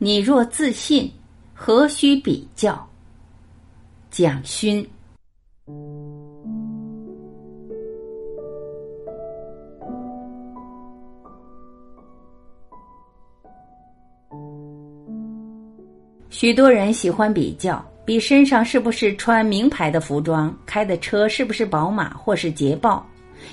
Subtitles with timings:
[0.00, 1.10] 你若自信，
[1.52, 2.88] 何须比较？
[4.12, 4.88] 蒋勋。
[16.30, 23.04] 许多人喜欢比较，比身上是不是穿名牌的服装，开的车是不是宝马或是捷豹。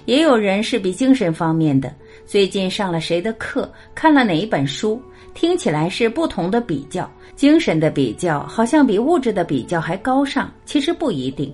[0.06, 1.92] 也有人是比精神方面的，
[2.24, 5.02] 最近上了谁的课，看了哪一本书。
[5.36, 11.54] 听起来是不同的比较，精神的比较好像比物质的比较还高尚，其实不一定。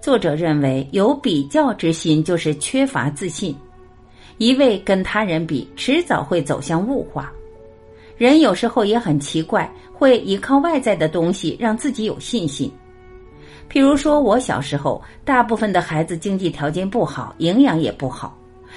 [0.00, 3.56] 作者认为，有比较之心就是缺乏自信，
[4.38, 7.32] 一味跟他人比，迟早会走向物化。
[8.16, 12.70] 人有时候也很奇怪，会依靠外在的东西让自己有信心。
[13.70, 18.36] 譬如说，我小时候，大部分的孩子经济条件不好，营养也不好。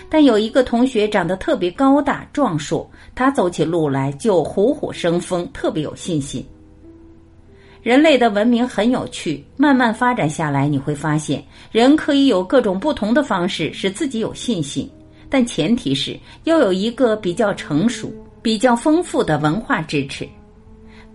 [0.09, 6.45] 但有一个同学长得特别高大壮硕，他走起路来就虎虎生风，特别有信心。
[7.81, 14.89] 人类的文明很有趣，慢慢发展下来，你会发现，人可以有各种不同的方式使自己有信心，
[15.29, 20.27] 但前提是要有一个比较成熟、比较丰富的文化支持。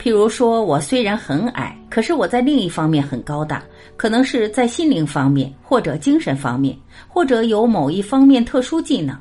[0.01, 3.63] 譬如说，我虽然很矮，可是我在另一方面很高大。
[3.99, 6.75] 可能是在心灵方面，或者精神方面，
[7.07, 9.15] 或者有某一方面特殊技能。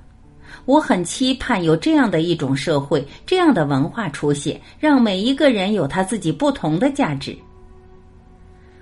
[0.63, 7.35] 我很期盼有这样的一种社会，这样的文化出现，让每一个人有他自己不同的价值。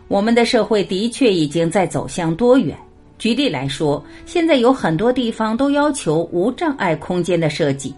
[0.07, 2.77] 我们的社会的确已经在走向多元。
[3.17, 7.91] 举例来说，现在有很多地方都要求无障碍空间的设计。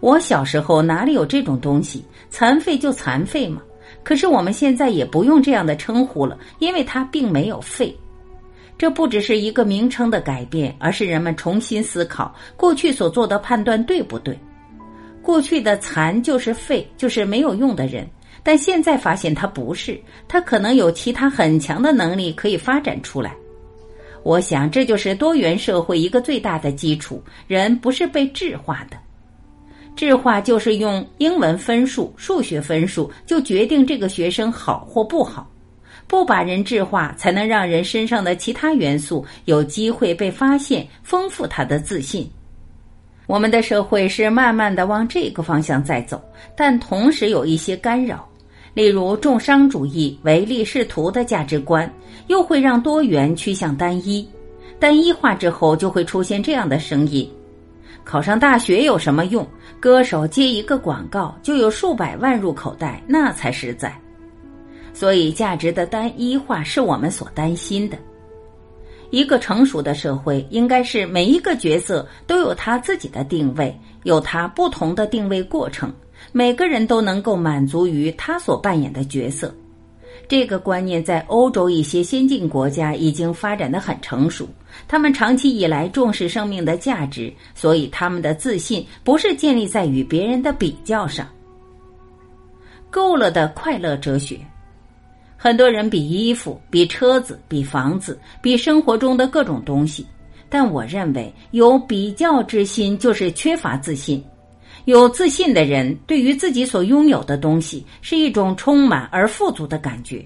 [0.00, 2.04] 我小时候哪里有这种东西？
[2.30, 3.62] 残废就残废嘛。
[4.02, 7.96] 可是我们现在也不用这样的称呼了，因为它并没有废。
[8.78, 14.38] 这不只是一个名称的改变，而是人们重新思考过去所做的判断对不对。
[15.22, 18.06] 过去的残就是废，就是没有用的人，
[18.42, 23.34] 但现在发现他不是，他可能有其他很强的能力可以发展出来。
[24.22, 28.96] 我想这就是多元社会一个最大的基础，人不是被质化的。
[29.96, 35.50] 智化就是用英文分数、数学分数就决定这个学生好或不好，
[36.06, 42.30] 不把人质化，才能让人身上的其他元素有机会被发现，丰富他的自信。
[43.26, 46.22] 我们的社会是慢慢的往这个方向在走，
[46.54, 48.28] 但同时有一些干扰，
[48.74, 51.92] 例如重商主义、唯利是图的价值观，
[52.28, 54.28] 又会让多元趋向单一，
[54.78, 57.28] 单一化之后就会出现这样的声音。
[58.06, 59.44] 考上大学有什么用？
[59.80, 63.92] 歌手接一个广告就有数百万入口袋，那才实在。
[64.94, 67.98] 所以，价值的单一化是我们所担心的。
[69.10, 75.92] 一个成熟的社会，应该是每一个角色都有他自己的定位，有他不同的定位过程，
[76.30, 79.52] 每个人都能够满足于他所扮演的角色。
[80.28, 84.48] 这个观念在欧洲一些先进国家已经发展的很成熟，
[84.88, 91.28] 他们长期以来重视生命的价值，所以他们的自信不是建立在与别人的比较上。
[92.90, 94.40] 够了的快乐哲学，
[95.36, 100.06] 很多人比衣服、比车子、比房子、比生活中的各种东西，
[100.48, 104.24] 但我认为有比较之心就是缺乏自信。
[104.86, 110.24] 有自信的人，对于自己所拥有的东西是一种充满而富足的感觉。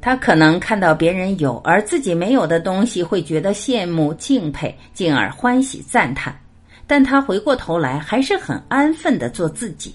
[0.00, 6.38] 他可能看到别人有而自己没有的东西，会觉得羡慕、敬佩，进而欢喜赞叹。
[6.86, 9.92] 但他回过头来，还是很安分的做自己，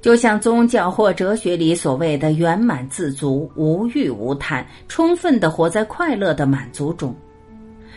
[0.00, 7.14] 就像宗教或哲学里所谓的圆满自足、无欲无贪，充分的活在快乐的满足中。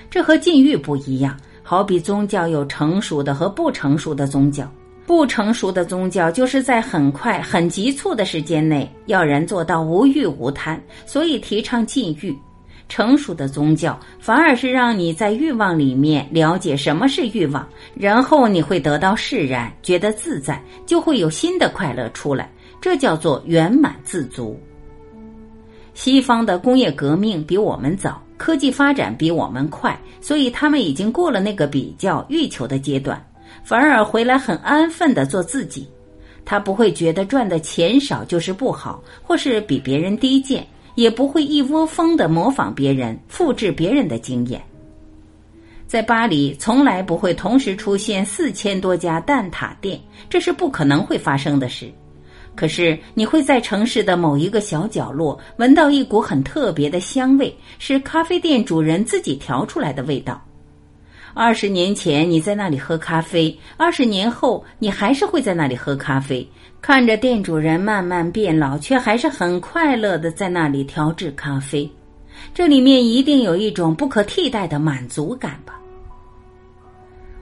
[0.08, 1.36] 这和禁欲不一样。
[1.64, 4.72] 好比宗教有成熟的和不成熟的宗教。
[5.06, 12.36] 不成熟的宗教就是在很快、很急促的时间内要人做到无欲无贪，所以提倡禁欲。
[12.88, 22.50] 成熟的宗教反而是让你在欲望里面了解什么是欲望，然后你会得到释然，觉得自在，就会有新的快乐出来。
[22.80, 24.60] 这叫做圆满自足。
[25.96, 33.20] 西方的工业革命比我们早，科技发展比我们快，所以他们已经过了那个比较欲求的阶段。
[33.64, 35.88] 反而回来很安分的做自己，
[36.44, 40.66] 他不会觉得赚的钱少就是不好，或是比别人低贱，
[40.96, 44.62] 也不会一窝蜂的模仿别人、复制别人的经验。
[45.88, 50.00] 在巴黎，从来不会同时出现四千多家蛋挞店，
[50.30, 51.92] 这是不可能会发生的事。
[52.56, 60.42] 可是，你会在城市的某一个小角落闻到一股很特别的香味，是咖啡店主人自己调出来的味道。
[61.38, 66.48] 二十年前你在那里喝咖啡，二十年后你还是会在那里喝咖啡，
[66.82, 71.92] 看着店主人慢慢变老，却还是很快乐的在那里调制咖啡。
[72.54, 75.78] 这里面一定有一种不可替代的满足感吧？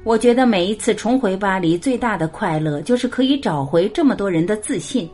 [0.03, 5.07] 我觉得每一次重回巴黎，最大的快乐就是可以找回这么多人的自信。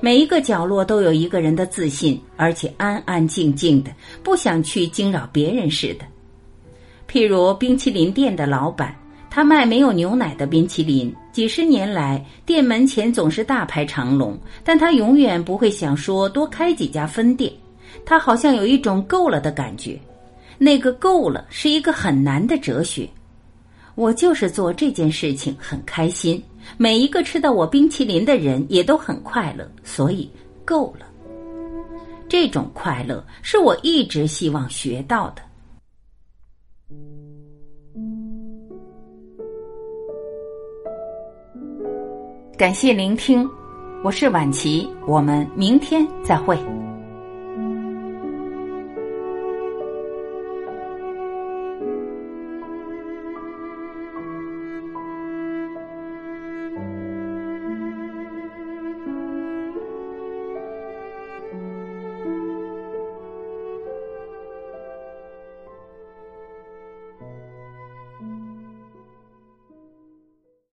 [0.00, 3.92] 每一个角落都有一个人的自信，而且安安静静的，
[4.24, 6.04] 不想去惊扰别人似的。
[7.14, 8.92] 譬如冰淇淋店的老板，
[9.30, 17.52] 他卖没有牛奶的冰淇淋，几十年来店门前总是大排长龙，但他永远不会想说多开几家分店。
[18.04, 19.96] 他好像有一种够了的感觉，
[20.58, 23.08] 那个够了是一个很难的哲学。
[23.94, 26.42] 我就是做这件事情很开心。
[26.76, 30.28] 每一个吃到我冰淇淋的人也都很快乐，所以
[30.64, 31.06] 够了。
[32.28, 35.42] 这种快乐是我一直希望学到的。
[42.56, 43.50] 感谢聆听，
[44.04, 46.56] 我是晚琪，我们明天再会。